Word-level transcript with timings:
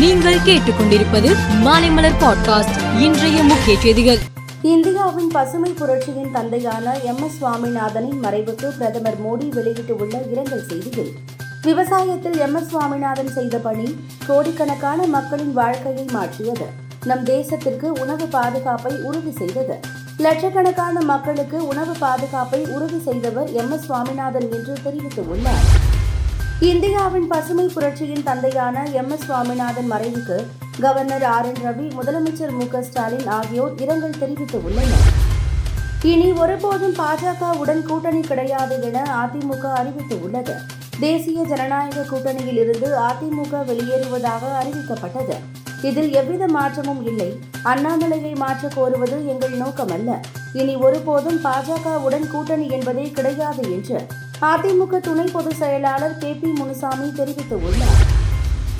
நீங்கள் 0.00 0.34
கேட்டுக்கொண்டிருப்பது 0.34 1.36
மாலைமலர் 1.64 2.14
பாட்காஸ்ட் 2.20 3.00
இன்றைய 3.00 3.42
முக்கிய 3.42 3.78
செய்திகள். 3.80 4.18
இந்தியாவின் 4.62 5.28
பசுமை 5.28 5.70
புரட்சியின் 5.70 6.30
தந்தையான 6.32 6.98
எம் 6.98 7.22
எஸ் 7.22 7.44
சுவாமிநாதனின் 7.44 8.20
மறைவுக்கு 8.22 8.66
பிரதமர் 8.78 9.16
மோடி 9.26 9.48
வெளியிட்டுள்ள 9.48 10.22
இரங்கல் 10.30 10.64
செய்தியில் 10.68 11.12
விவசாயத்தில் 11.62 12.38
எம் 12.38 12.54
எஸ் 12.54 12.68
சுவாமிநாதன் 12.68 13.28
செய்த 13.28 13.58
பணி 13.58 13.96
கோடிக்கணக்கான 14.26 15.06
மக்களின் 15.06 15.52
வாழ்க்கையை 15.52 16.04
மாற்றியது. 16.12 16.66
நம் 17.04 17.24
தேசத்திற்கு 17.24 17.84
உணவு 17.84 18.26
பாதுகாப்பை 18.26 18.92
உறுதி 19.02 19.30
செய்தது. 19.30 19.78
லட்சக்கணக்கான 20.18 21.00
மக்களுக்கு 21.00 21.66
உணவு 21.66 21.92
பாதுகாப்பை 21.98 22.64
உறுதி 22.64 23.00
செய்தவர் 23.00 23.52
எம் 23.52 23.72
எஸ் 23.72 23.84
சுவாமிநாதன் 23.84 24.48
என்று 24.52 24.76
தெரிவித்துள்ளார். 24.84 25.79
இந்தியாவின் 26.68 27.26
பசுமை 27.26 27.70
புரட்சியின் 27.74 28.22
தந்தையான 28.22 28.86
எம் 28.92 29.10
எஸ் 29.10 29.24
சுவாமிநாதன் 29.24 29.92
மறைவுக்கு 29.92 30.46
கவர்னர் 30.80 31.22
ஆர் 31.22 31.46
என் 31.46 31.62
ரவி 31.64 31.86
முதலமைச்சர் 31.94 32.50
மு 32.50 32.68
க 32.68 32.82
ஸ்டாலின் 32.82 33.26
ஆகியோர் 33.26 33.72
இரங்கல் 33.76 34.18
தெரிவித்துள்ளனர் 34.20 35.06
இனி 36.02 36.32
ஒருபோதும் 36.32 36.94
பாஜகவுடன் 36.94 37.82
கூட்டணி 37.82 38.20
கிடையாது 38.20 38.82
என 38.82 39.06
அதிமுக 39.22 39.64
அறிவித்துள்ளது. 39.80 40.54
தேசிய 41.00 41.42
ஜனநாயக 41.42 42.04
கூட்டணியில் 42.16 42.58
இருந்து 42.58 42.98
அதிமுக 42.98 43.64
வெளியேறுவதாக 43.64 44.62
அறிவிக்கப்பட்டது. 44.62 45.36
இதில் 45.82 46.12
எவ்வித 46.12 46.46
மாற்றமும் 46.48 47.06
இல்லை. 47.06 47.38
அண்ணாமலையை 47.64 48.36
மாற்ற 48.36 48.68
கோருவது 48.68 49.26
எங்கள் 49.26 49.58
நோக்கமல்ல. 49.58 50.18
இனி 50.52 50.76
ஒருபோதும் 50.76 51.44
பாஜகவுடன் 51.44 52.30
கூட்டணி 52.30 52.68
என்பதே 52.68 53.10
கிடையாது 53.10 53.62
என்று 53.62 54.06
அதிமுக 54.42 55.00
துணை 55.00 55.28
பொதுச் 55.32 55.56
செயலாளர் 55.56 56.18
கே 56.18 56.32
பி 56.32 56.50
முனுசாமி 56.50 57.08
தெரிவித்துள்ளார் 57.10 58.00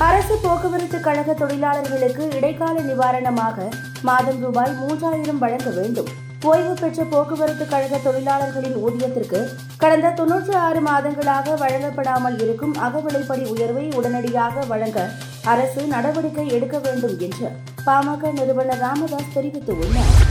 அரசு 0.00 0.38
போக்குவரத்து 0.42 1.00
கழக 1.00 1.34
தொழிலாளர்களுக்கு 1.34 2.30
இடைக்கால 2.34 2.80
நிவாரணமாக 2.80 3.68
மாதம் 4.02 4.40
ரூபாய் 4.40 4.72
மூன்றாயிரம் 4.72 5.38
வழங்க 5.38 5.70
வேண்டும். 5.70 6.10
ஓய்வு 6.44 6.74
பெற்ற 6.74 7.04
போக்குவரத்து 7.04 7.66
கழக 7.66 7.98
தொழிலாளர்களின் 7.98 8.76
ஊதியத்திற்கு 8.82 9.40
கடந்த 9.76 10.14
தொன்னூற்றி 10.16 10.54
ஆறு 10.56 10.80
மாதங்களாக 10.80 11.56
வழங்கப்படாமல் 11.56 12.42
இருக்கும் 12.42 12.74
அகவிலைப்படி 12.78 13.46
உயர்வை 13.50 13.92
உடனடியாக 13.94 14.64
வழங்க 14.64 15.10
அரசு 15.44 15.86
நடவடிக்கை 15.86 16.48
எடுக்க 16.48 16.78
வேண்டும் 16.78 17.18
என்று 17.18 17.50
பாமக 17.84 18.32
நிறுவனர் 18.32 18.78
ராமதாஸ் 18.78 19.34
தெரிவித்துள்ளார் 19.34 20.27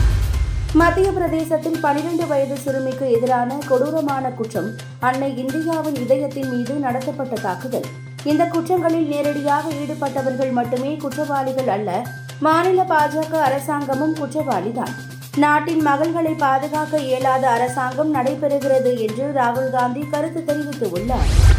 மத்திய 0.73 1.11
பிரதேசத்தில் 1.11 1.79
பனிரெண்டு 1.79 2.27
வயது 2.27 2.57
சிறுமிக்கு 2.57 3.11
எதிரான 3.11 3.57
கொடூரமான 3.67 4.29
குற்றம் 4.29 4.75
அன்னை 4.99 5.37
இந்தியாவின் 5.37 5.95
இதயத்தின் 5.95 6.49
மீது 6.49 6.73
நடத்தப்பட்ட 6.73 7.35
தாக்குதல். 7.41 7.85
இந்த 8.23 8.45
குற்றங்களில் 8.45 9.07
நேரடியாக 9.07 9.69
ஈடுபட்டவர்கள் 9.69 10.51
மட்டுமே 10.51 10.95
குற்றவாளிகள் 10.95 11.67
அல்ல 11.67 12.05
மாநில 12.39 12.83
பாஜக 12.83 13.31
அரசாங்கமும் 13.31 14.15
குற்றவாளிதான். 14.15 14.93
நாட்டின் 15.37 15.81
மகள்களை 15.87 16.33
பாதுகாக்க 16.33 16.97
இயலாத 16.97 17.49
அரசாங்கம் 17.49 18.15
நடைபெறுகிறது 18.15 18.99
என்று 18.99 19.31
ராகுல் 19.33 19.71
காந்தி 19.71 20.05
கருத்து 20.11 20.43
தெரிவித்துள்ளார். 20.53 21.56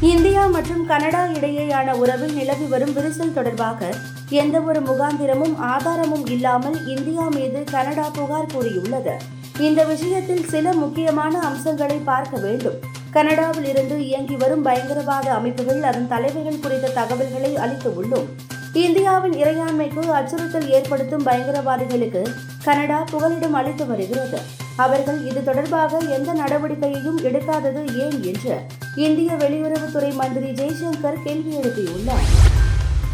இந்தியா 0.00 0.46
மற்றும் 0.46 0.86
கனடா 0.86 1.24
இடையேயான 1.24 1.92
உறவில் 1.92 2.34
நிலவி 2.34 2.64
வரும் 2.64 2.92
விரிசல் 2.96 3.32
தொடர்பாக 3.32 3.94
எந்தவொரு 4.28 4.80
முகாந்திரமும் 4.80 5.56
ஆதாரமும் 5.56 6.26
இல்லாமல் 6.26 6.86
இந்தியா 6.86 7.28
மீது 7.28 7.64
கனடா 7.70 8.08
புகார் 8.08 8.52
கூறியுள்ளது. 8.52 9.16
இந்த 9.58 9.84
விஷயத்தில் 9.84 10.48
சில 10.48 10.72
முக்கியமான 10.72 11.38
அம்சங்களை 11.38 11.96
பார்க்க 12.04 12.36
வேண்டும். 12.38 12.74
கனடாவில் 13.10 13.64
இருந்து 13.64 14.06
இயங்கி 14.06 14.36
வரும் 14.36 14.62
பயங்கரவாத 14.62 15.34
அமைப்புகள் 15.34 15.82
அதன் 15.82 16.08
தலைவர்கள் 16.08 16.60
குறித்த 16.60 16.88
தகவல்களை 16.88 17.56
அளித்து 17.56 17.90
உள்ளோம். 18.02 18.26
இந்தியாவின் 18.72 19.32
இறையாண்மைக்கு 19.32 20.08
அச்சுறுத்தல் 20.08 20.68
ஏற்படுத்தும் 20.68 21.26
பயங்கரவாதிகளுக்கு 21.26 22.26
கனடா 22.64 23.04
புகலிடம் 23.10 23.52
அளித்து 23.52 23.86
வருகிறது. 23.86 24.38
அவர்கள் 24.76 25.26
இது 25.26 25.44
தொடர்பாக 25.44 25.98
எந்த 25.98 26.32
நடவடிக்கையையும் 26.32 27.22
எடுக்காதது 27.22 27.96
ஏன் 27.96 28.22
என்று 28.24 28.66
இந்திய 28.98 29.32
வெளியுறவுத்துறை 29.32 30.14
மந்திரி 30.14 30.46
ஜெய்சங்கர் 30.46 31.22
கேள்வி 31.24 31.56
எழுப்பியுள்ளார். 31.56 32.28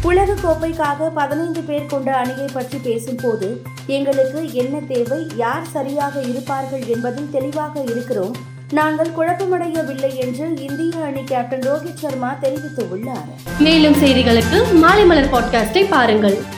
உலக 0.01 0.33
கோப்பைக்காக 0.33 1.09
பதினைந்து 1.13 1.61
பேர் 1.61 1.85
கொண்ட 1.85 2.15
அணியை 2.15 2.47
பற்றி 2.53 2.77
பேசும்போது 2.77 3.61
எங்களுக்கு 3.87 4.53
என்ன 4.53 4.79
தேவை 4.87 5.27
யார் 5.35 5.65
சரியாக 5.71 6.21
இருப்பார்கள் 6.21 6.85
என்பதில் 6.85 7.29
தெளிவாக 7.31 7.81
இருக்கிறோம். 7.81 8.35
நாங்கள் 8.71 9.11
குழப்பமடையவில்லை 9.17 10.15
என்று 10.15 10.57
இந்திய 10.57 11.03
அணி 11.03 11.23
கேப்டன் 11.23 11.59
ரோஹித் 11.59 11.93
சர்மா 11.93 12.37
தெரிவித்துள்ளார். 12.41 13.59
மேலும் 13.59 13.93
செய்திகளுக்கு 13.93 14.73
மாலை 14.73 15.05
மலர் 15.05 15.31
பாட்காஸ்டை 15.31 15.85
பாருங்கள். 15.89 16.54